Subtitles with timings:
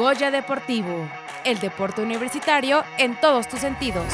[0.00, 1.06] Goya Deportivo,
[1.44, 4.06] el deporte universitario en todos tus sentidos.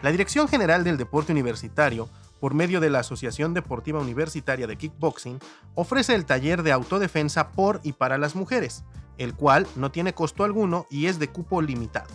[0.00, 2.08] La Dirección General del Deporte Universitario,
[2.40, 5.38] por medio de la Asociación Deportiva Universitaria de Kickboxing,
[5.74, 8.84] ofrece el taller de autodefensa por y para las mujeres,
[9.18, 12.08] el cual no tiene costo alguno y es de cupo limitado.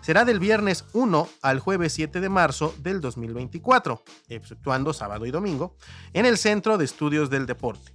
[0.00, 5.76] Será del viernes 1 al jueves 7 de marzo del 2024, exceptuando sábado y domingo,
[6.14, 7.92] en el Centro de Estudios del Deporte.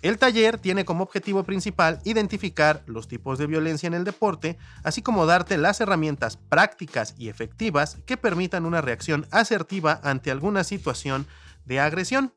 [0.00, 5.02] El taller tiene como objetivo principal identificar los tipos de violencia en el deporte, así
[5.02, 11.26] como darte las herramientas prácticas y efectivas que permitan una reacción asertiva ante alguna situación
[11.64, 12.32] de agresión.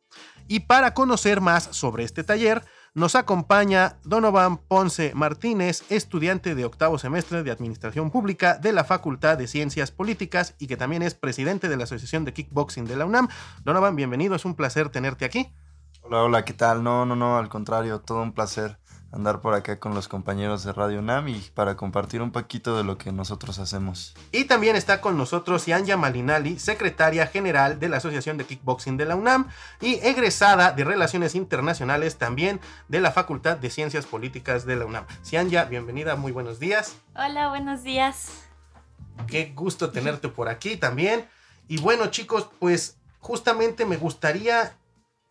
[0.48, 6.98] Y para conocer más sobre este taller, nos acompaña Donovan Ponce Martínez, estudiante de octavo
[6.98, 11.70] semestre de Administración Pública de la Facultad de Ciencias Políticas y que también es presidente
[11.70, 13.30] de la Asociación de Kickboxing de la UNAM.
[13.64, 15.54] Donovan, bienvenido, es un placer tenerte aquí.
[16.04, 16.84] Hola, hola, ¿qué tal?
[16.84, 18.78] No, no, no, al contrario, todo un placer
[19.12, 22.84] andar por acá con los compañeros de Radio UNAM y para compartir un poquito de
[22.84, 24.16] lo que nosotros hacemos.
[24.32, 29.06] Y también está con nosotros Yanya Malinali, secretaria general de la Asociación de Kickboxing de
[29.06, 29.50] la UNAM
[29.82, 35.06] y egresada de Relaciones Internacionales también de la Facultad de Ciencias Políticas de la UNAM.
[35.24, 36.96] Cianya, bienvenida, muy buenos días.
[37.16, 38.32] Hola, buenos días.
[39.28, 41.28] Qué gusto tenerte por aquí también.
[41.68, 44.74] Y bueno, chicos, pues justamente me gustaría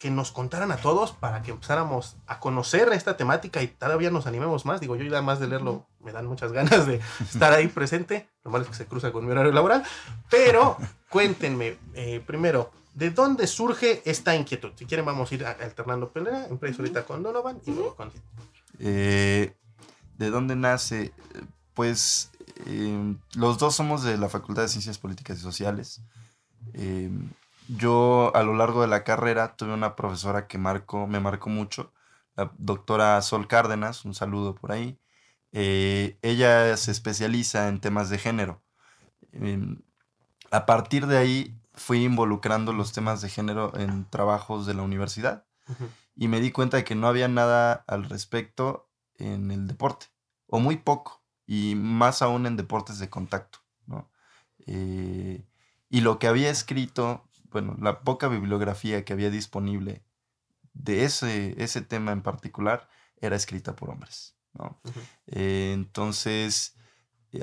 [0.00, 4.26] que nos contaran a todos para que empezáramos a conocer esta temática y todavía nos
[4.26, 4.80] animemos más.
[4.80, 8.26] Digo, yo ya más de leerlo me dan muchas ganas de estar ahí presente.
[8.42, 9.84] Lo malo es que se cruza con mi horario laboral.
[10.30, 10.78] Pero
[11.10, 14.70] cuéntenme, eh, primero, ¿de dónde surge esta inquietud?
[14.74, 16.46] Si quieren, vamos a ir alternando pelea.
[16.46, 18.10] Empiezo ahorita con Donovan y luego con...
[18.78, 19.54] Eh,
[20.16, 21.12] ¿De dónde nace?
[21.74, 22.30] Pues
[22.64, 26.00] eh, los dos somos de la Facultad de Ciencias Políticas y Sociales.
[27.76, 31.92] Yo a lo largo de la carrera tuve una profesora que marcó, me marcó mucho,
[32.34, 34.98] la doctora Sol Cárdenas, un saludo por ahí.
[35.52, 38.60] Eh, ella se especializa en temas de género.
[39.32, 39.82] Em,
[40.50, 45.46] a partir de ahí fui involucrando los temas de género en trabajos de la universidad
[46.16, 50.06] y me di cuenta de que no había nada al respecto en el deporte,
[50.48, 53.60] o muy poco, y más aún en deportes de contacto.
[54.66, 55.44] Eh,
[55.88, 60.04] y lo que había escrito bueno, la poca bibliografía que había disponible
[60.72, 64.36] de ese, ese tema en particular era escrita por hombres.
[64.54, 64.80] ¿no?
[65.26, 66.76] Eh, entonces,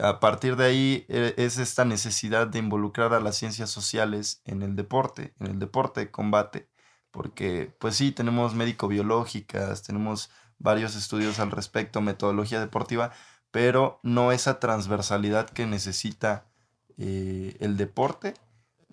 [0.02, 4.62] a partir de ahí e, es esta necesidad de involucrar a las ciencias sociales en
[4.62, 6.70] el deporte, en el deporte de combate,
[7.12, 10.30] porque pues sí, tenemos médico-biológicas, tenemos
[10.60, 13.12] varios estudios al respecto, metodología deportiva,
[13.52, 16.48] pero no esa transversalidad que necesita
[16.98, 18.34] eh, el deporte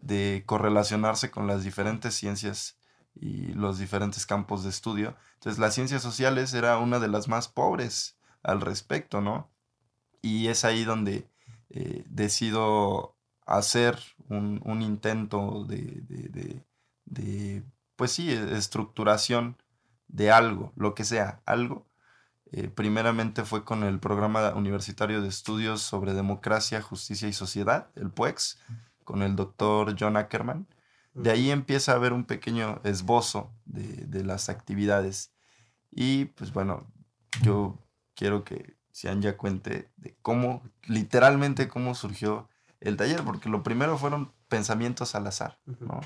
[0.05, 2.77] de correlacionarse con las diferentes ciencias
[3.15, 5.17] y los diferentes campos de estudio.
[5.35, 9.51] Entonces, las ciencias sociales era una de las más pobres al respecto, ¿no?
[10.21, 11.29] Y es ahí donde
[11.71, 13.17] eh, decido
[13.47, 13.99] hacer
[14.29, 16.73] un, intento de,
[17.97, 19.57] pues sí, estructuración
[20.09, 21.87] de algo, lo que sea, algo.
[22.53, 28.11] Eh, primeramente fue con el programa universitario de estudios sobre democracia, justicia y sociedad, el
[28.11, 28.59] PUEX,
[29.05, 30.67] con el doctor John Ackerman.
[31.15, 35.33] De ahí empieza a haber un pequeño esbozo de, las actividades.
[35.93, 36.87] Y pues bueno,
[37.43, 37.79] yo
[38.15, 42.49] quiero que Sian ya cuente de cómo, literalmente cómo surgió
[42.81, 46.01] el taller, porque lo primero fueron pensamientos al azar, ¿no?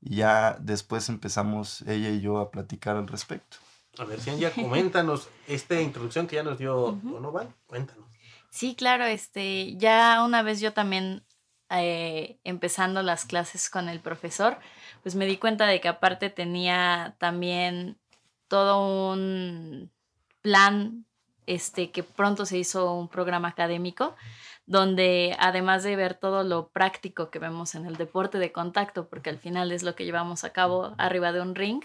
[0.00, 3.58] Y ya después empezamos ella y yo a platicar al respecto.
[3.98, 8.08] A ver, Sian, ya coméntanos esta introducción que ya nos dio Donovan, cuéntanos.
[8.50, 11.22] Sí, claro, este, ya una vez yo también
[11.70, 14.58] eh, empezando las clases con el profesor,
[15.02, 17.98] pues me di cuenta de que aparte tenía también
[18.48, 19.90] todo un
[20.40, 21.04] plan,
[21.46, 24.16] este, que pronto se hizo un programa académico,
[24.66, 29.30] donde además de ver todo lo práctico que vemos en el deporte de contacto, porque
[29.30, 31.82] al final es lo que llevamos a cabo arriba de un ring,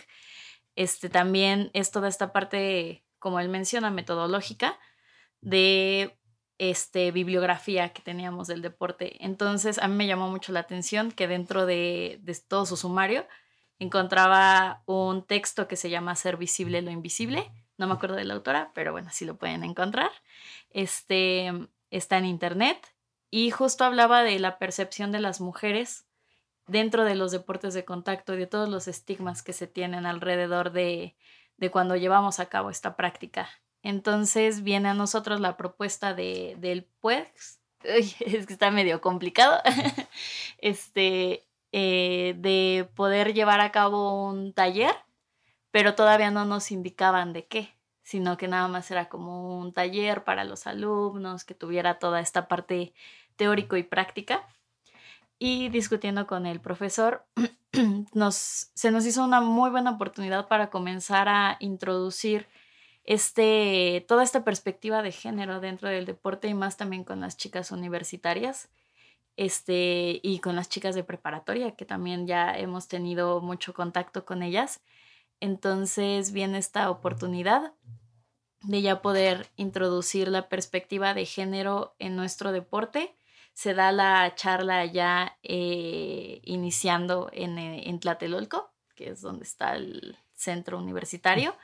[0.76, 4.80] este, también es toda esta parte, como él menciona, metodológica,
[5.42, 6.18] de
[6.70, 9.18] este, bibliografía que teníamos del deporte.
[9.20, 13.28] Entonces a mí me llamó mucho la atención que dentro de, todo su sumario
[13.80, 17.52] encontraba un texto que se llama Ser visible lo invisible.
[17.78, 20.12] No me acuerdo de la autora, pero bueno, sí lo pueden encontrar.
[20.70, 21.52] Este
[21.92, 22.78] está en internet
[23.30, 26.06] y justo hablaba de la percepción de las mujeres
[26.68, 30.72] dentro de los deportes de contacto y de todos los estigmas que se tienen alrededor
[30.72, 31.18] de,
[31.58, 33.50] de cuando llevamos a cabo esta práctica.
[33.84, 38.16] Entonces viene a nosotros la propuesta de, del PUEX, es
[38.48, 39.62] que está medio complicado,
[40.58, 44.96] este, eh, de poder llevar a cabo un taller,
[45.72, 50.24] pero todavía no nos indicaban de qué, sino que nada más era como un taller
[50.24, 52.94] para los alumnos, que tuviera toda esta parte
[53.36, 54.48] teórico y práctica.
[55.40, 57.26] Y discutiendo con el profesor,
[58.14, 62.48] nos, se nos hizo una muy buena oportunidad para comenzar a introducir
[63.04, 67.72] este, toda esta perspectiva de género dentro del deporte y más también con las chicas
[67.72, 68.70] universitarias
[69.36, 74.44] este, y con las chicas de preparatoria, que también ya hemos tenido mucho contacto con
[74.44, 74.82] ellas.
[75.40, 77.74] Entonces viene esta oportunidad
[78.62, 83.16] de ya poder introducir la perspectiva de género en nuestro deporte.
[83.54, 89.76] Se da la charla ya eh, iniciando en, eh, en Tlatelolco, que es donde está
[89.76, 91.56] el centro universitario.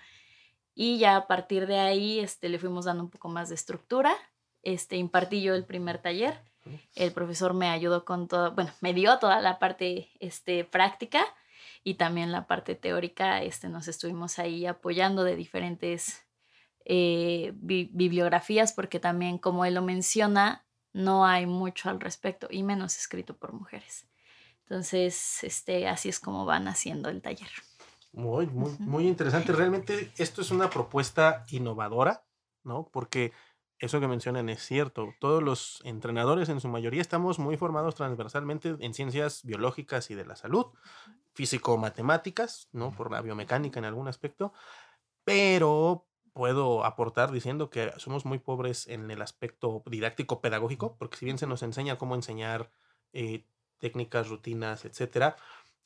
[0.73, 4.13] Y ya a partir de ahí este, le fuimos dando un poco más de estructura.
[4.61, 6.41] Este, impartí yo el primer taller.
[6.95, 11.25] El profesor me ayudó con todo, bueno, me dio toda la parte este, práctica
[11.83, 16.25] y también la parte teórica, este, nos estuvimos ahí apoyando de diferentes
[16.85, 22.97] eh, bibliografías, porque también, como él lo menciona, no hay mucho al respecto y menos
[22.97, 24.07] escrito por mujeres.
[24.63, 27.49] Entonces, este, así es como van haciendo el taller.
[28.11, 29.53] Muy, muy, muy interesante.
[29.53, 32.25] Realmente esto es una propuesta innovadora,
[32.63, 32.89] ¿no?
[32.91, 33.33] Porque
[33.77, 35.09] eso que mencionan es cierto.
[35.19, 40.25] Todos los entrenadores, en su mayoría, estamos muy formados transversalmente en ciencias biológicas y de
[40.25, 40.67] la salud,
[41.33, 42.91] físico-matemáticas, ¿no?
[42.91, 44.53] Por la biomecánica en algún aspecto,
[45.23, 51.37] pero puedo aportar diciendo que somos muy pobres en el aspecto didáctico-pedagógico, porque si bien
[51.37, 52.71] se nos enseña cómo enseñar
[53.13, 53.45] eh,
[53.77, 55.37] técnicas, rutinas, etcétera,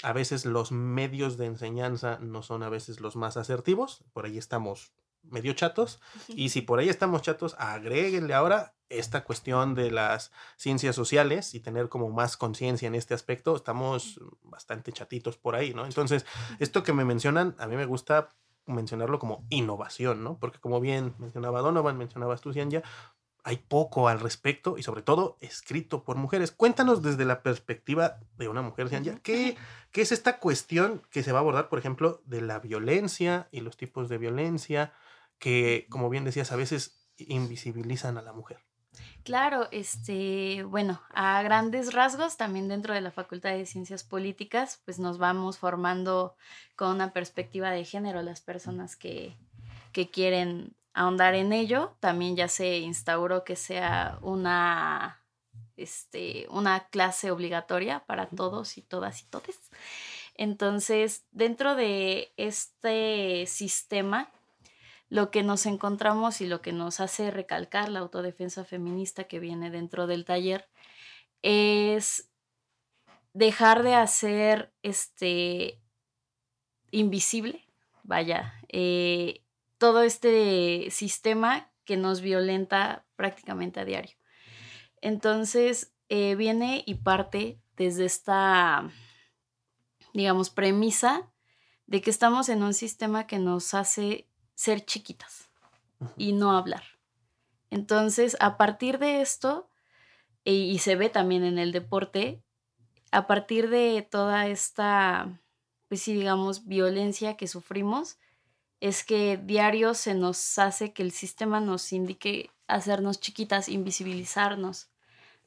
[0.03, 4.37] a veces los medios de enseñanza no son a veces los más asertivos, por ahí
[4.37, 5.99] estamos medio chatos.
[6.27, 11.59] Y si por ahí estamos chatos, agréguenle ahora esta cuestión de las ciencias sociales y
[11.59, 13.55] tener como más conciencia en este aspecto.
[13.55, 15.85] Estamos bastante chatitos por ahí, ¿no?
[15.85, 16.25] Entonces,
[16.59, 18.29] esto que me mencionan, a mí me gusta
[18.65, 20.37] mencionarlo como innovación, ¿no?
[20.37, 22.83] Porque como bien mencionaba Donovan, mencionabas tú, ya
[23.43, 26.51] hay poco al respecto y sobre todo escrito por mujeres.
[26.51, 29.57] Cuéntanos desde la perspectiva de una mujer, Cianya, ¿qué,
[29.91, 33.61] ¿qué es esta cuestión que se va a abordar, por ejemplo, de la violencia y
[33.61, 34.93] los tipos de violencia?
[35.43, 38.59] que, como bien decías, a veces invisibilizan a la mujer.
[39.25, 44.99] Claro, este, bueno, a grandes rasgos, también dentro de la Facultad de Ciencias Políticas, pues
[44.99, 46.37] nos vamos formando
[46.77, 49.35] con una perspectiva de género las personas que,
[49.91, 51.95] que quieren ahondar en ello.
[51.99, 55.21] También ya se instauró que sea una,
[55.77, 59.59] este, una clase obligatoria para todos y todas y todes.
[60.35, 64.31] Entonces, dentro de este sistema
[65.13, 69.69] lo que nos encontramos y lo que nos hace recalcar la autodefensa feminista que viene
[69.69, 70.67] dentro del taller
[71.43, 72.31] es
[73.33, 75.79] dejar de hacer este
[76.89, 77.63] invisible,
[78.01, 79.42] vaya, eh,
[79.83, 84.15] todo este sistema que nos violenta prácticamente a diario.
[85.01, 88.89] Entonces, eh, viene y parte desde esta,
[90.13, 91.29] digamos, premisa
[91.85, 95.49] de que estamos en un sistema que nos hace ser chiquitas
[96.15, 96.83] y no hablar.
[97.69, 99.69] Entonces, a partir de esto,
[100.45, 102.41] y, se ve también en el deporte,
[103.11, 105.41] a partir de toda esta,
[105.89, 108.17] pues sí, digamos, violencia que sufrimos,
[108.83, 114.89] es que diario se nos hace que el sistema nos indique hacernos chiquitas, invisibilizarnos,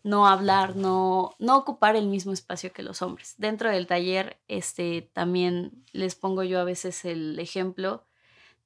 [0.02, 3.34] no hablar, no, no ocupar el mismo espacio que los hombres.
[3.36, 8.06] Dentro del taller, este, también les pongo yo a veces el ejemplo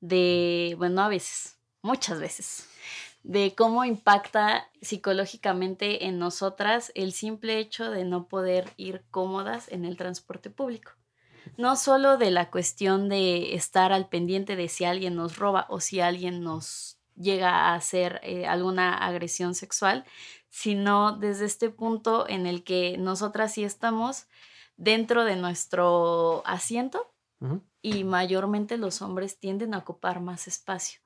[0.01, 2.69] de, bueno, a veces, muchas veces,
[3.25, 9.85] de cómo impacta psicológicamente en nosotras el simple hecho de no poder ir cómodas en
[9.85, 10.93] el transporte público.
[11.57, 15.81] No solo de la cuestión de estar al pendiente de si alguien nos roba o
[15.81, 20.05] si alguien nos llega a hacer eh, alguna agresión sexual,
[20.49, 24.27] sino desde este punto en el que nosotras sí estamos
[24.77, 27.15] dentro de nuestro asiento
[27.81, 31.01] y mayormente los hombres tienden a ocupar más espacio.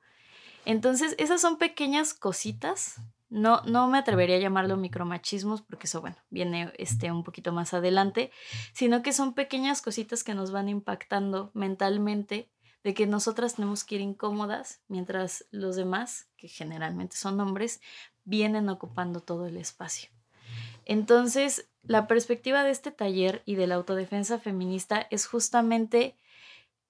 [0.65, 2.97] Entonces, esas son pequeñas cositas.
[3.31, 7.75] No, no me atrevería a llamarlo micromachismos porque eso, bueno, viene este, un poquito más
[7.75, 8.31] adelante,
[8.73, 12.51] sino que son pequeñas cositas que nos van impactando mentalmente
[12.85, 17.81] de que nosotras tenemos que ir incómodas mientras los demás, que generalmente son hombres,
[18.25, 20.11] vienen ocupando todo el espacio.
[20.85, 26.19] Entonces, la perspectiva de este taller y de la autodefensa feminista es justamente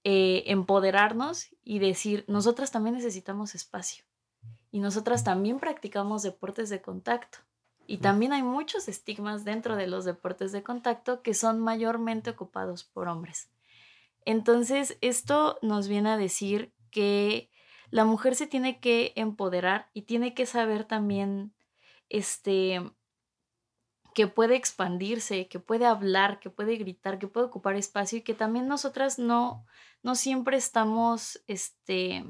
[0.03, 4.05] eh, empoderarnos y decir, nosotras también necesitamos espacio
[4.75, 7.38] y nosotras también practicamos deportes de contacto.
[7.87, 12.83] Y también hay muchos estigmas dentro de los deportes de contacto que son mayormente ocupados
[12.83, 13.52] por hombres.
[14.25, 17.52] Entonces, esto nos viene a decir que
[17.90, 21.54] la mujer se tiene que empoderar y tiene que saber también,
[22.09, 22.83] este,
[24.12, 28.35] que puede expandirse, que puede hablar, que puede gritar, que puede ocupar espacio y que
[28.35, 29.66] también nosotras no,
[30.02, 32.25] no siempre estamos, este,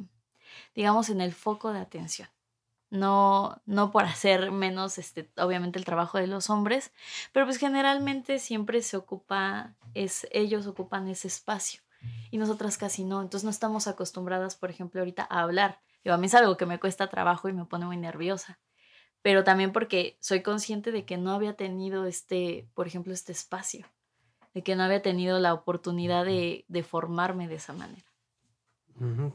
[0.74, 2.28] digamos, en el foco de atención.
[2.90, 6.92] No, no por hacer menos, este, obviamente, el trabajo de los hombres,
[7.32, 11.80] pero pues generalmente siempre se ocupa, es, ellos ocupan ese espacio
[12.30, 13.22] y nosotras casi no.
[13.22, 15.80] Entonces no estamos acostumbradas, por ejemplo, ahorita a hablar.
[16.04, 18.58] a mí es algo que me cuesta trabajo y me pone muy nerviosa
[19.24, 23.86] pero también porque soy consciente de que no había tenido este, por ejemplo, este espacio,
[24.52, 28.04] de que no había tenido la oportunidad de, formarme de esa manera.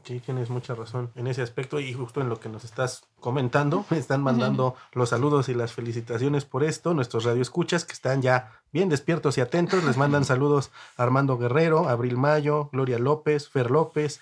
[0.04, 1.10] Sí, tienes mucha razón.
[1.14, 5.10] En ese aspecto y justo en lo que nos estás comentando, me están mandando los
[5.10, 9.84] saludos y las felicitaciones por esto, nuestros radioescuchas que están ya bien despiertos y atentos,
[9.84, 14.20] les mandan saludos Armando Guerrero, Abril Mayo, Gloria López, Fer López,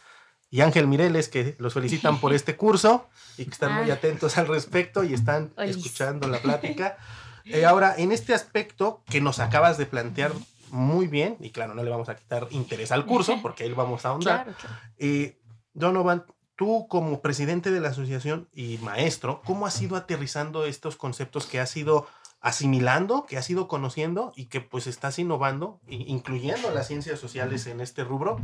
[0.50, 4.49] y Ángel Mireles, que los felicitan por este curso y que están muy atentos al
[4.49, 6.97] respecto y están escuchando la plática.
[7.50, 10.33] Eh, ahora, en este aspecto que nos acabas de plantear
[10.71, 14.05] muy bien, y claro, no le vamos a quitar interés al curso, porque ahí vamos
[14.05, 14.55] a ahondar.
[14.99, 15.39] Eh,
[15.75, 16.25] Donovan,
[16.57, 21.61] tú como presidente de la asociación y maestro, ¿cómo has ido aterrizando estos conceptos que
[21.61, 22.07] has ido
[22.41, 27.81] asimilando, que has ido conociendo y que pues estás innovando, incluyendo las ciencias sociales en
[27.81, 28.41] este rubro?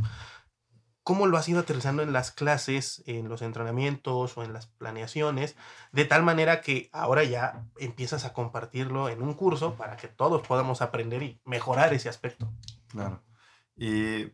[1.05, 5.55] Cómo lo has ido aterrizando en las clases, en los entrenamientos o en las planeaciones,
[5.91, 10.45] de tal manera que ahora ya empiezas a compartirlo en un curso para que todos
[10.47, 12.51] podamos aprender y mejorar ese aspecto.
[12.87, 13.21] Claro.
[13.75, 14.31] Y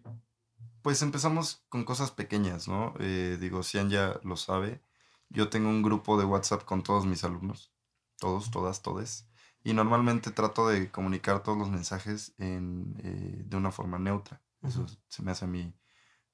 [0.82, 2.94] pues empezamos con cosas pequeñas, ¿no?
[3.00, 4.82] Eh, digo, Cian ya lo sabe.
[5.28, 7.74] Yo tengo un grupo de WhatsApp con todos mis alumnos,
[8.18, 9.28] todos, todas, todes.
[9.62, 14.42] Y normalmente trato de comunicar todos los mensajes en, eh, de una forma neutra.
[14.62, 15.74] Eso se me hace a mí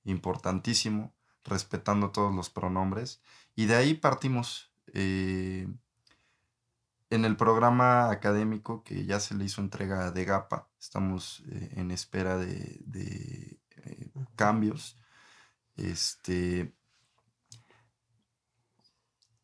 [0.07, 3.21] importantísimo, respetando todos los pronombres.
[3.55, 4.71] Y de ahí partimos.
[4.93, 5.67] Eh,
[7.09, 11.91] en el programa académico que ya se le hizo entrega de GAPA, estamos eh, en
[11.91, 14.97] espera de, eh, cambios.
[15.77, 16.73] Este,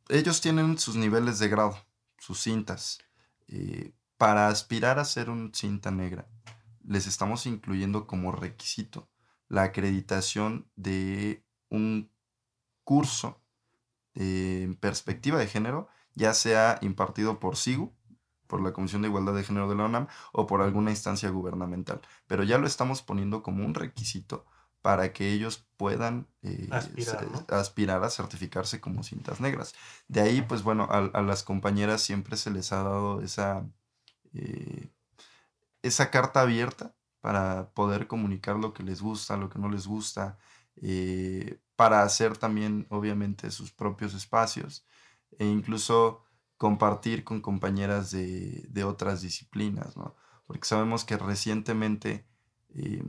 [0.09, 1.77] ellos tienen sus niveles de grado,
[2.17, 2.99] sus cintas.
[4.17, 6.27] para aspirar a ser un cinta negra,
[6.83, 9.09] les estamos incluyendo como requisito
[9.53, 12.09] la acreditación de un
[12.83, 13.39] curso
[14.15, 17.93] en perspectiva de género, ya sea impartido por SIGU,
[18.47, 22.01] por la Comisión de Igualdad de Género de la UNAM, o por alguna instancia gubernamental.
[22.25, 24.43] Pero ya lo estamos poniendo como un requisito
[24.81, 26.67] para que ellos puedan eh,
[27.47, 29.75] aspirar, a certificarse como cintas negras.
[30.07, 33.67] De ahí, pues bueno, a, las compañeras siempre se les ha dado esa,
[34.33, 34.89] eh,
[35.83, 40.37] esa carta abierta para poder comunicar lo que les gusta, lo que no les gusta,
[40.81, 44.85] eh, para hacer también, obviamente, sus propios espacios
[45.39, 46.21] e incluso
[46.57, 50.17] compartir con compañeras de, otras disciplinas, ¿no?
[50.45, 52.27] Porque sabemos que recientemente
[52.75, 53.01] eh,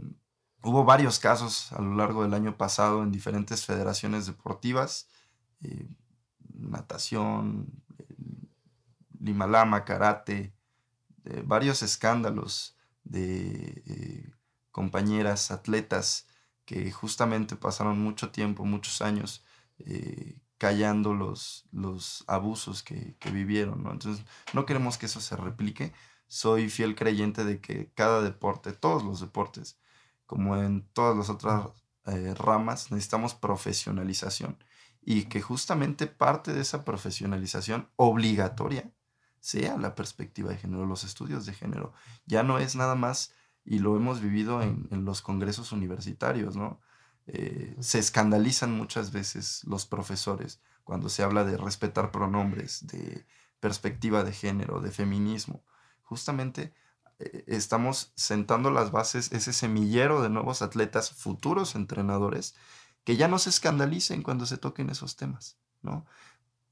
[0.63, 5.09] hubo varios casos a lo largo del año pasado en diferentes federaciones deportivas,
[5.61, 5.89] eh,
[6.55, 7.67] natación,
[9.19, 10.55] limalama, karate,
[11.47, 12.75] varios escándalos
[13.05, 14.31] de eh,
[14.71, 16.27] compañeras atletas
[16.65, 19.45] que justamente pasaron mucho tiempo, muchos años,
[19.79, 23.83] eh, callando los, los abusos que, vivieron.
[23.83, 23.93] ¿no?
[23.93, 25.93] Entonces, no queremos que eso se replique.
[26.27, 29.79] Soy fiel creyente de que cada deporte, todos los deportes,
[30.27, 31.69] como en todas las otras
[32.07, 34.57] eh, ramas, necesitamos profesionalización.
[35.03, 38.91] Y que justamente parte de esa profesionalización obligatoria
[39.45, 41.93] sea la perspectiva de género, los estudios de género.
[42.25, 46.81] Ya no es nada más, y lo hemos vivido en, los congresos universitarios, ¿no?
[47.27, 53.27] Eh, se escandalizan muchas veces los profesores cuando se habla de respetar pronombres, de
[53.61, 55.63] perspectiva de género, de feminismo.
[56.05, 56.73] Justamente
[57.19, 62.55] eh, estamos sentando las bases, ese semillero de nuevos atletas, futuros entrenadores,
[63.05, 66.07] que ya no se escandalicen cuando se toquen esos temas, ¿no?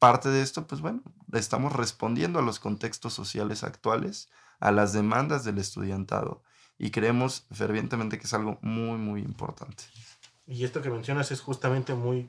[0.02, 1.00] Parte de esto, pues bueno,
[1.32, 4.28] estamos respondiendo a los contextos sociales actuales,
[4.58, 6.42] a las demandas del estudiantado
[6.76, 9.84] y creemos fervientemente que es algo muy, muy importante.
[10.44, 12.28] Y esto que mencionas es justamente muy,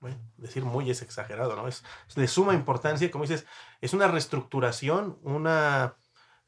[0.00, 1.68] bueno, decir muy es exagerado, ¿no?
[1.68, 1.84] Es,
[2.16, 3.46] de suma importancia, como dices,
[3.80, 5.94] es una reestructuración, una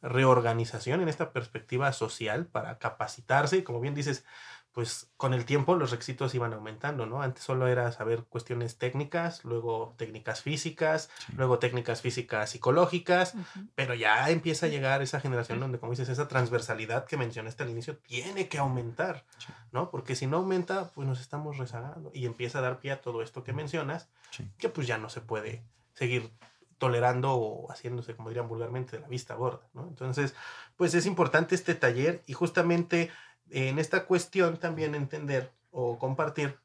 [0.02, 4.25] reorganización en esta perspectiva social para capacitarse, como bien dices,
[4.73, 7.23] pues con el tiempo los requisitos iban aumentando, ¿no?
[7.23, 13.35] Antes solo era saber cuestiones técnicas, luego técnicas físicas, luego técnicas físicas psicológicas,
[13.75, 17.71] pero ya empieza a llegar esa generación donde, como dices, esa transversalidad que mencionaste al
[17.71, 19.25] inicio tiene que aumentar,
[19.73, 19.91] ¿no?
[19.91, 23.23] Porque si no aumenta, pues nos estamos rezagando y empieza a dar pie a todo
[23.23, 24.09] esto que mencionas,
[24.57, 26.31] que pues ya no se puede seguir
[26.79, 29.87] tolerando o haciéndose, como dirían vulgarmente, de la vista gorda, ¿no?
[29.87, 30.35] Entonces,
[30.77, 33.11] pues es importante este taller y justamente
[33.50, 36.59] en esta cuestión también entender o compartir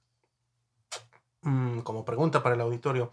[1.42, 3.12] mm, como pregunta para el auditorio,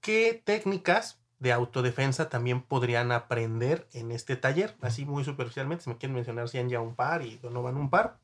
[0.00, 4.76] ¿qué técnicas de autodefensa también podrían aprender en este taller?
[4.80, 7.76] Así muy superficialmente, si me quieren mencionar si han ya un par y no van
[7.76, 8.18] un par.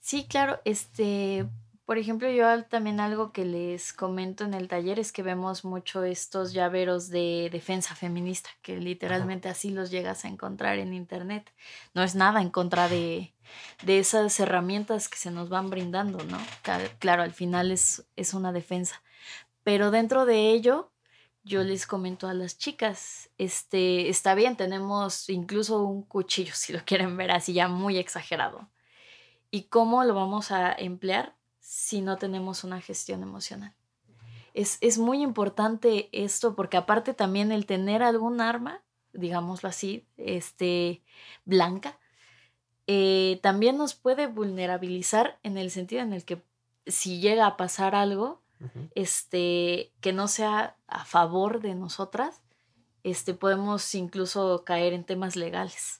[0.00, 1.46] Sí, claro, este,
[1.90, 6.04] por ejemplo, yo también algo que les comento en el taller es que vemos mucho
[6.04, 11.52] estos llaveros de defensa feminista, que literalmente así los llegas a encontrar en internet.
[11.92, 13.34] No es nada en contra de,
[13.84, 16.38] esas herramientas que se nos van brindando, ¿no?
[17.00, 19.02] Claro, al final es, es una defensa.
[19.64, 20.92] Pero dentro de ello,
[21.42, 26.84] yo les comento a las chicas, este, está bien, tenemos incluso un cuchillo, si lo
[26.84, 28.70] quieren ver así ya muy exagerado.
[29.50, 31.39] ¿Y cómo lo vamos a emplear?
[31.70, 33.72] Si no tenemos una gestión emocional.
[34.54, 41.04] Es, muy importante esto porque aparte también el tener algún arma, digámoslo así, este,
[41.44, 42.00] blanca,
[42.88, 46.42] eh, también nos puede vulnerabilizar en el sentido en el que
[46.86, 48.42] si llega a pasar algo,
[48.96, 52.42] este, que no sea a favor de nosotras,
[53.04, 55.99] este, podemos incluso caer en temas legales.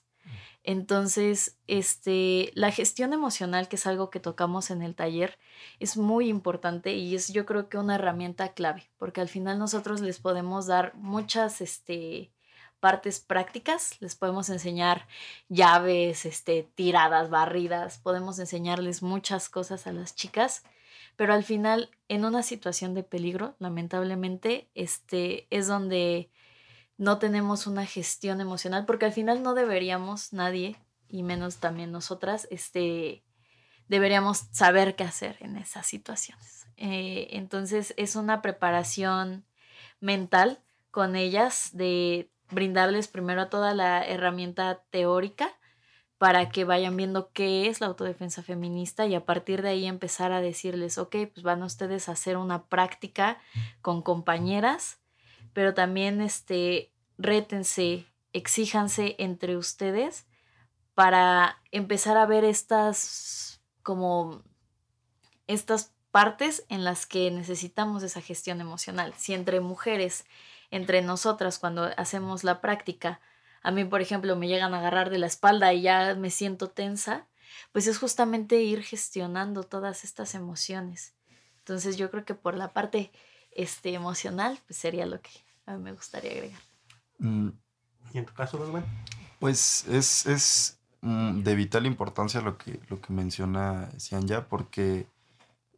[0.63, 5.39] Entonces, este, la gestión emocional, que es algo que tocamos en el taller,
[5.79, 10.01] es muy importante y es yo creo que una herramienta clave, porque al final nosotros
[10.03, 12.31] les podemos dar muchas este,
[12.79, 15.07] partes prácticas, les podemos enseñar
[15.49, 20.63] llaves, este, tiradas, barridas, podemos enseñarles muchas cosas a las chicas,
[21.17, 26.31] pero al final, en una situación de peligro, lamentablemente, este, es donde
[27.01, 30.77] no tenemos una gestión emocional, porque al final no deberíamos nadie,
[31.09, 33.25] y menos también nosotras, este,
[33.89, 36.67] deberíamos saber qué hacer en esas situaciones.
[36.77, 39.47] Eh, entonces es una preparación
[39.99, 45.51] mental con ellas de brindarles primero toda la herramienta teórica
[46.19, 50.33] para que vayan viendo qué es la autodefensa feminista y a partir de ahí empezar
[50.33, 53.39] a decirles, ok, pues van ustedes a hacer una práctica
[53.81, 55.01] con compañeras
[55.53, 60.27] pero también este, rétense, exíjanse entre ustedes
[60.95, 64.43] para empezar a ver estas como
[65.47, 69.15] estas partes en las que necesitamos esa gestión emocional.
[69.17, 70.25] Si entre mujeres,
[70.71, 73.21] entre nosotras, cuando hacemos la práctica,
[73.63, 76.71] a mí, por ejemplo, me llegan a agarrar de la espalda y ya me siento
[76.71, 77.27] tensa,
[77.73, 81.15] pues es justamente ir gestionando todas estas emociones.
[81.59, 83.13] Entonces yo creo que por la parte
[83.53, 85.31] este, emocional, pues sería lo que
[85.67, 86.61] a mí me gustaría agregar.
[87.19, 87.49] Mm.
[88.13, 88.59] ¿Y en tu caso,
[89.39, 95.07] Pues es, es mm, de vital importancia lo que, lo que menciona Cianya, porque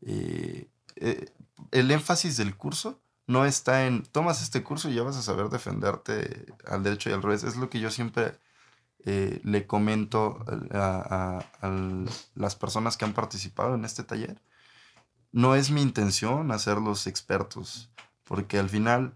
[0.01, 1.31] eh, eh,
[1.71, 5.49] el énfasis del curso no está en tomas este curso y ya vas a saber
[5.49, 7.45] defenderte al derecho y al revés.
[7.45, 8.39] Es lo que yo siempre
[9.05, 11.45] eh, le comento a,
[12.35, 14.41] las personas que han participado en este taller.
[15.33, 17.91] No es mi intención hacerlos expertos,
[18.25, 19.15] porque al final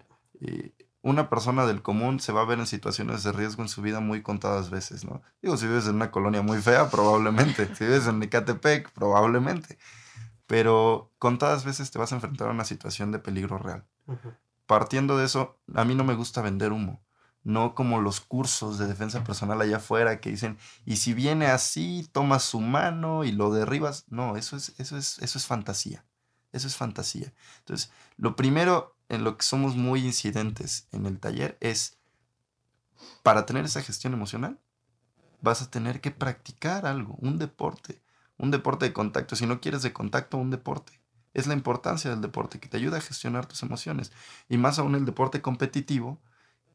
[1.03, 4.01] una persona del común se va a ver en situaciones de riesgo en su vida
[4.01, 5.23] muy contadas veces, ¿no?
[5.41, 7.73] Digo, si vives en una colonia muy fea, probablemente.
[7.77, 9.79] si vives en Nicatepec, probablemente.
[10.47, 13.85] Pero contadas veces te vas a enfrentar a una situación de peligro real.
[14.67, 17.01] Partiendo de eso, a mí no me gusta vender humo.
[17.47, 22.09] No como los cursos de defensa personal allá afuera que dicen, y si viene así,
[22.11, 24.05] tomas su mano y lo derribas.
[24.09, 26.05] No, eso es, eso es, eso es fantasía.
[26.51, 27.33] Eso es fantasía.
[27.61, 31.99] Entonces, lo primero en lo que somos muy incidentes en el taller es,
[33.23, 34.59] para tener esa gestión emocional,
[35.41, 38.03] vas a tener que practicar algo, un deporte,
[38.39, 39.37] un deporte de contacto.
[39.37, 41.01] Si no quieres de contacto, un deporte.
[41.33, 44.11] Es la importancia del deporte, que te ayuda a gestionar tus emociones.
[44.49, 46.21] Y más aún el deporte competitivo,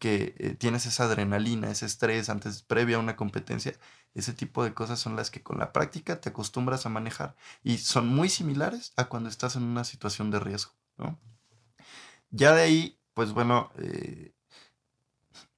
[0.02, 3.76] que eh, tienes esa adrenalina, ese estrés antes, previa a una competencia.
[4.16, 7.36] Ese tipo de cosas son las que con la práctica te acostumbras a manejar.
[7.64, 10.74] Y son muy similares a cuando estás en una situación de riesgo.
[12.32, 14.34] Ya de ahí, pues bueno, eh,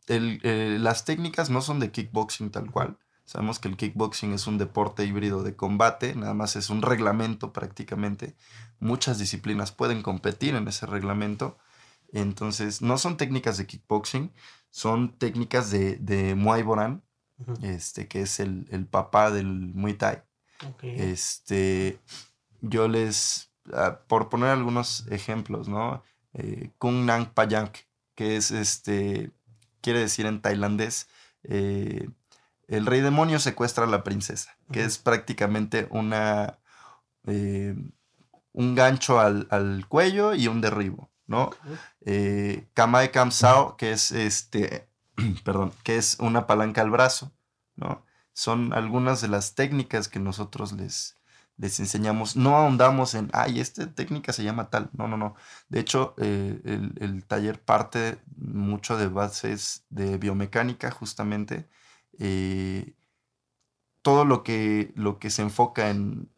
[0.08, 2.98] eh, las técnicas no son de kickboxing tal cual.
[3.24, 7.54] Sabemos que el kickboxing es un deporte híbrido de combate, nada más es un reglamento
[7.54, 8.36] prácticamente.
[8.82, 11.58] Muchas disciplinas pueden competir en ese reglamento.
[12.13, 14.32] Entonces, no son técnicas de kickboxing,
[14.69, 17.04] son técnicas de, de Muay Boran,
[17.62, 20.23] este, que es el, el, papá del Muay Thai.
[20.82, 21.99] Este,
[22.62, 26.04] yo les, ah, por poner algunos ejemplos, ¿no?
[26.34, 27.78] Eh, Kung Nang Payank,
[28.15, 29.32] que es este,
[29.82, 31.08] quiere decir en tailandés,
[31.43, 32.08] eh,
[32.67, 36.58] el rey demonio secuestra a la princesa, que es prácticamente una,
[37.28, 37.76] eh,
[38.54, 41.52] un gancho al, cuello y un derribo, ¿no?
[42.02, 44.88] Eh, Kamae Kamsao, que es este,
[45.44, 47.32] perdón, que es una palanca al brazo,
[47.76, 48.06] ¿no?
[48.34, 51.18] Son algunas de las técnicas que nosotros les,
[51.58, 52.36] les enseñamos.
[52.36, 54.90] No ahondamos en, ay, esta técnica se llama tal.
[54.94, 55.36] No, no, no.
[55.70, 61.70] De hecho, eh, el, taller parte mucho de bases de biomecánica, justamente.
[62.20, 62.96] Eh,
[64.04, 66.30] todo lo que, lo que se enfoca en,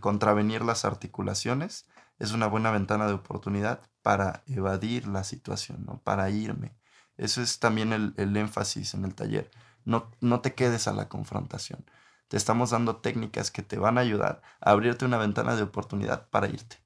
[0.00, 1.86] contravenir las articulaciones
[2.18, 6.00] es una buena ventana de oportunidad para evadir la situación, ¿no?
[6.02, 6.74] para irme.
[7.16, 9.50] Eso es también el, el énfasis en el taller.
[9.84, 11.84] No, no te quedes a la confrontación
[12.32, 16.30] te estamos dando técnicas que te van a ayudar a abrirte una ventana de oportunidad
[16.30, 16.78] para irte.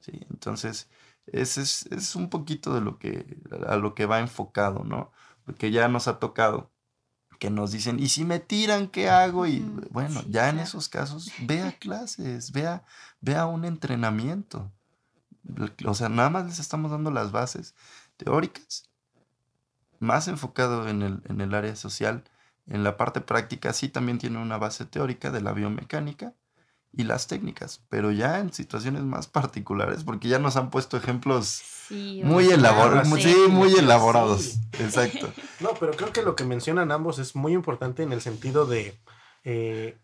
[0.00, 0.24] ¿Sí?
[0.30, 0.88] Entonces,
[1.26, 5.12] ese es, un poquito de lo que, a lo que va enfocado, ¿no?
[5.44, 6.72] Porque ya nos ha tocado
[7.38, 9.46] que nos dicen, ¿y si me tiran, qué hago?
[9.46, 9.58] Y
[9.90, 12.86] bueno, ya en esos casos, vea clases, vea,
[13.20, 14.72] vea un entrenamiento.
[15.86, 17.74] O sea, nada más les estamos dando las bases
[18.16, 18.90] teóricas,
[19.98, 22.24] más enfocado en el, en el área social,
[22.66, 26.34] en la parte práctica sí también tiene una base teórica de la biomecánica
[26.96, 31.62] y las técnicas, pero ya en situaciones más particulares, porque ya nos han puesto ejemplos
[31.90, 34.58] muy, elaborados, sí, muy elaborados.
[34.78, 35.32] Exacto.
[35.60, 38.98] No, pero creo que lo que mencionan ambos es muy importante en el sentido de
[39.44, 39.96] eh,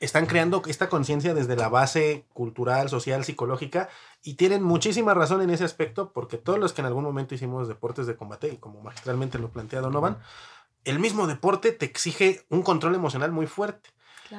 [0.00, 3.88] están creando esta conciencia desde la base cultural, social, psicológica,
[4.22, 7.68] y tienen muchísima razón en ese aspecto, porque todos los que en algún momento hicimos
[7.68, 10.18] deportes de combate, y como magistralmente lo plantea Donovan,
[10.84, 13.90] el mismo deporte te exige un control emocional muy fuerte.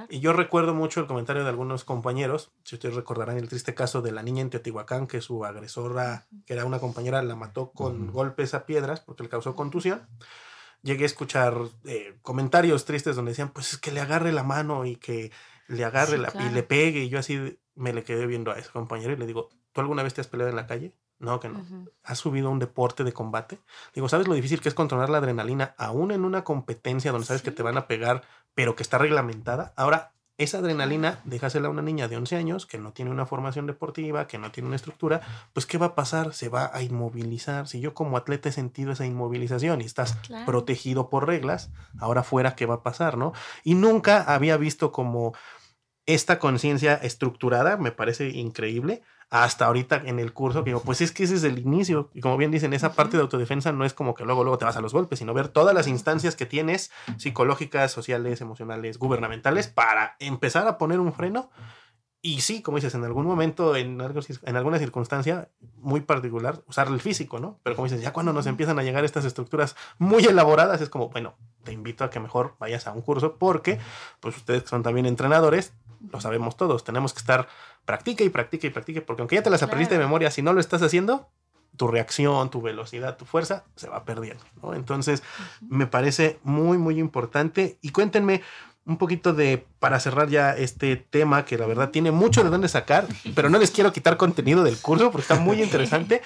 [0.10, 4.02] Y yo recuerdo mucho el comentario de algunos compañeros, si ustedes recordarán el triste caso
[4.02, 8.12] de la niña en Teotihuacán, que su agresora, que era una compañera, la mató con
[8.12, 10.08] golpes a piedras porque le causó contusión.
[10.82, 14.86] Llegué a escuchar eh, comentarios tristes donde decían, pues es que le agarre la mano
[14.86, 15.32] y que
[15.72, 17.04] le agarre la, y le pegue.
[17.04, 20.04] Y yo así me le quedé viendo a ese compañero y le digo, ¿tú alguna
[20.04, 20.96] vez te has peleado en la calle?
[21.20, 21.64] No, que no.
[22.04, 23.60] ¿Has subido a un deporte de combate?
[23.94, 27.44] Digo, ¿sabes lo difícil que es controlar la adrenalina aún en una competencia donde sabes
[27.44, 28.24] que te van a pegar,
[28.56, 29.72] pero que está reglamentada?
[29.76, 33.68] Ahora, esa adrenalina, déjasela a una niña de 11 años que no tiene una formación
[33.68, 35.22] deportiva, que no tiene una estructura,
[35.54, 36.34] pues ¿qué va a pasar?
[36.34, 37.68] Se va a inmovilizar.
[37.68, 42.56] Si yo como atleta he sentido esa inmovilización y estás protegido por reglas, ahora fuera,
[42.56, 43.20] ¿qué va a pasar?
[43.20, 43.34] ¿No?
[43.64, 45.36] Y nunca había visto como
[46.06, 51.14] esta conciencia estructurada, me parece increíble, hasta ahorita en el curso, que digo, pues es
[51.14, 52.10] que ese es el inicio.
[52.14, 54.66] Y como bien dicen, esa parte de autodefensa no es como que luego, luego te
[54.66, 59.70] vas a los golpes, sino ver todas las instancias que tienes, psicológicas, sociales, emocionales, gubernamentales,
[59.70, 61.50] para empezar a poner un freno.
[62.24, 67.02] Y sí, como dices, en algún momento, en, en alguna circunstancia muy particular, usar el
[67.02, 67.60] físico, ¿no?
[67.64, 71.10] Pero como dices, ya cuando nos empiezan a llegar estas estructuras muy elaboradas, es como,
[71.10, 73.80] bueno, te invito a que mejor vayas a un curso porque,
[74.20, 75.74] pues ustedes son también entrenadores,
[76.12, 77.48] lo sabemos todos, tenemos que estar
[77.86, 80.54] practica y practica y practica, porque aunque ya te las aprendiste de memoria, si no
[80.54, 81.28] lo estás haciendo,
[81.78, 84.74] tu reacción, tu velocidad, tu fuerza se va perdiendo, ¿no?
[84.74, 85.24] Entonces,
[85.68, 87.80] me parece muy, muy importante.
[87.82, 88.42] Y cuéntenme
[88.86, 92.68] un poquito de, para cerrar ya este tema, que la verdad tiene mucho de dónde
[92.68, 96.22] sacar, pero no les quiero quitar contenido del curso porque está muy interesante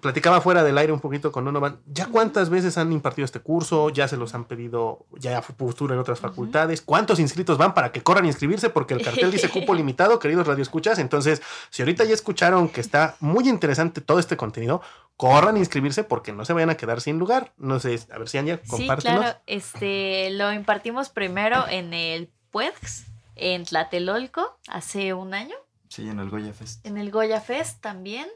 [0.00, 3.90] platicaba fuera del aire un poquito con Donovan, ¿ya cuántas veces han impartido este curso?
[3.90, 6.82] ¿Ya se los han pedido, ya postura en otras facultades?
[6.82, 8.70] ¿Cuántos inscritos van para que corran a inscribirse?
[8.70, 10.98] Porque el cartel dice cupo limitado, queridos radioescuchas.
[10.98, 14.82] Entonces, si ahorita ya escucharon que está muy interesante todo este contenido,
[15.16, 17.52] corran a inscribirse porque no se vayan a quedar sin lugar.
[17.56, 19.02] No sé, a ver si Anya, compártenos.
[19.02, 25.54] Sí, claro, este, lo impartimos primero en el PUEX, en Tlatelolco, hace un año.
[25.88, 26.84] Sí, en el Goya Fest.
[26.86, 28.26] En el Goya Fest también.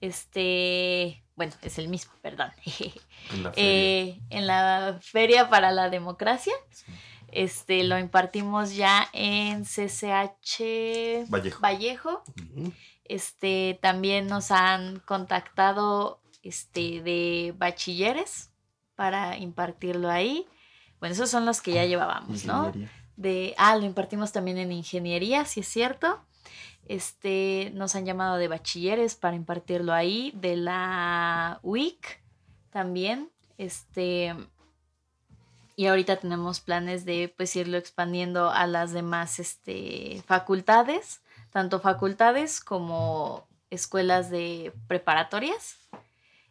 [0.00, 2.50] Este, bueno, es el mismo, perdón.
[3.32, 6.54] En la feria, eh, en la feria para la democracia.
[7.32, 11.28] Este, lo impartimos ya en CCH
[11.60, 12.24] Vallejo.
[13.10, 18.52] Este, también nos han contactado este, de bachilleres
[18.94, 20.46] para impartirlo ahí.
[21.00, 22.72] Bueno, esos son los que ya llevábamos, ¿no?
[23.16, 26.24] De, ah, lo impartimos también en ingeniería, si es cierto.
[26.86, 32.22] Este, nos han llamado de bachilleres para impartirlo ahí, de la WIC
[32.70, 33.28] también.
[33.58, 34.36] Este,
[35.74, 42.60] y ahorita tenemos planes de pues irlo expandiendo a las demás este, facultades, tanto facultades
[42.60, 45.76] como escuelas de preparatorias.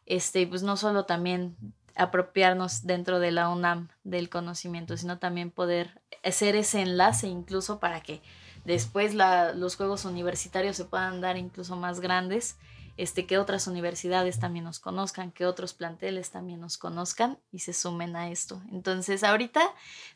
[0.06, 1.56] Este, pues no solo también
[1.96, 8.02] apropiarnos dentro de la UNAM del conocimiento, sino también poder hacer ese enlace incluso para
[8.02, 8.22] que
[8.66, 12.58] después los juegos universitarios se puedan dar incluso más grandes,
[13.00, 17.72] este, que otras universidades también nos conozcan, que otros planteles también nos conozcan y se
[17.72, 18.62] sumen a esto.
[18.74, 19.62] Entonces, ahorita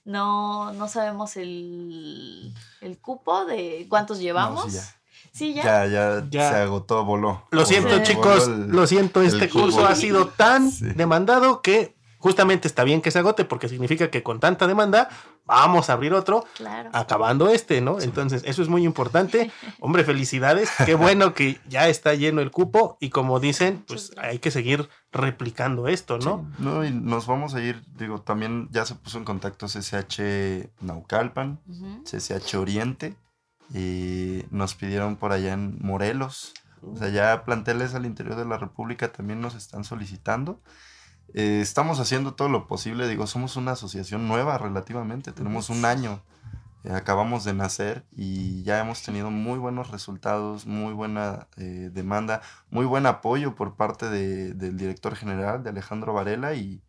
[0.04, 4.96] no, no sabemos el, el cupo de cuántos llevamos.
[5.32, 5.86] Sí, ya.
[5.86, 7.48] Ya, ya, se agotó, voló.
[7.52, 13.02] Lo siento, chicos, lo siento, este curso ha sido tan demandado que justamente está bien
[13.02, 15.10] que se agote porque significa que con tanta demanda
[15.46, 16.46] vamos a abrir otro
[16.94, 18.00] acabando este, ¿no?
[18.00, 19.52] Entonces, eso es muy importante.
[19.82, 20.72] Hombre, felicidades.
[20.86, 24.88] Qué bueno que ya está lleno el cupo y como dicen, pues hay que seguir
[25.12, 26.50] replicando esto, ¿no?
[26.60, 31.60] no, y nos vamos a ir, digo, también ya se puso en contacto CCH Naucalpan,
[32.06, 33.18] CCH Oriente
[33.74, 36.54] y nos pidieron por allá en Morelos.
[36.90, 40.62] O sea, ya planteles al interior de la República también nos están solicitando.
[41.34, 46.22] Eh, estamos haciendo todo lo posible, digo, somos una asociación nueva relativamente, tenemos un año,
[46.84, 52.42] eh, acabamos de nacer y ya hemos tenido muy buenos resultados, muy buena eh, demanda,
[52.70, 56.84] muy buen apoyo por parte del director general, de Alejandro Varela y,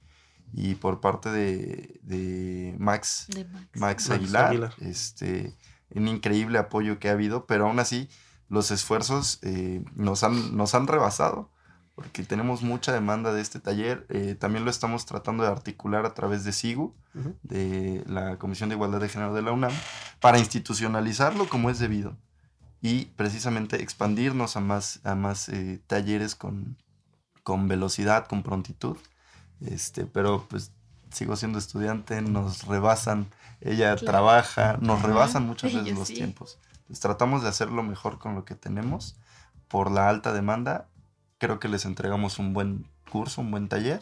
[0.78, 3.28] por parte de, Max,
[3.74, 4.10] Max.
[4.10, 4.74] Aguilar.
[4.78, 5.56] Este,
[5.94, 8.10] un increíble apoyo que ha habido, pero aún así
[8.50, 9.40] los esfuerzos
[9.94, 11.53] nos, han, nos han rebasado
[11.94, 14.06] porque tenemos mucha demanda de este taller.
[14.08, 16.94] Eh, también lo estamos tratando de articular a través de SIGU,
[17.42, 19.72] de la Comisión de Igualdad de Género de la UNAM,
[20.20, 22.16] para institucionalizarlo como es debido
[22.80, 26.76] y precisamente expandirnos a más, a más eh, talleres con,
[27.42, 28.98] con velocidad, con prontitud.
[29.60, 30.72] Este, pero pues
[31.10, 33.28] sigo siendo estudiante, nos rebasan,
[33.60, 36.58] ella trabaja, nos rebasan muchas veces los tiempos.
[36.72, 39.16] Entonces tratamos de hacerlo mejor con lo que tenemos
[39.68, 40.88] por la alta demanda.
[41.44, 44.00] Creo que les entregamos un buen curso, un buen taller,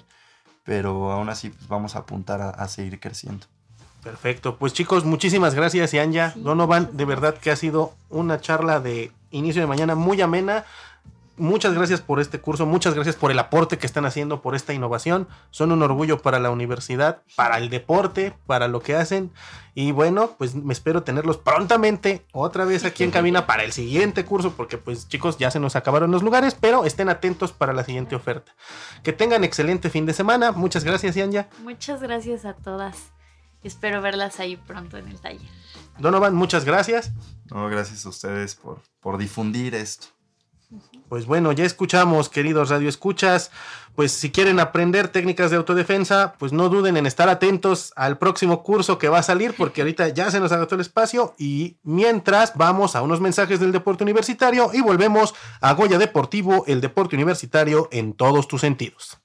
[0.63, 3.49] pero aún así pues, vamos a apuntar a, seguir creciendo.
[4.01, 9.11] Perfecto, pues chicos, muchísimas gracias, Yanya, Donovan, de verdad que ha sido una charla de
[9.33, 10.65] inicio de mañana muy amena
[11.37, 14.73] muchas gracias por este curso, muchas gracias por el aporte que están haciendo, por esta
[14.73, 15.29] innovación.
[15.51, 19.33] Son un orgullo para la universidad, para el deporte, para lo que hacen.
[19.75, 24.25] Y bueno, pues me espero tenerlos prontamente otra vez aquí en cabina para el siguiente
[24.25, 27.85] curso, porque pues chicos, ya se nos acabaron los lugares, pero estén atentos para la
[27.85, 28.53] siguiente oferta.
[29.03, 30.53] Que tengan excelente fin de semana.
[30.53, 31.49] Muchas gracias, Yanya.
[31.63, 33.13] Muchas gracias a todas.
[33.63, 35.49] Espero verlas ahí pronto en el taller.
[35.99, 37.13] Donovan, muchas gracias.
[37.51, 40.09] No, gracias a ustedes por, por difundir esto.
[41.13, 43.51] Pues bueno, ya escuchamos, queridos radioescuchas.
[43.95, 48.63] Pues si quieren aprender técnicas de autodefensa, pues no duden en estar atentos al próximo
[48.63, 51.35] curso que va a salir, porque ahorita ya se nos agotó el espacio.
[51.37, 56.81] Y mientras vamos a unos mensajes del deporte universitario y volvemos a Goya Deportivo, el
[56.81, 59.22] deporte universitario en todos tus sentidos.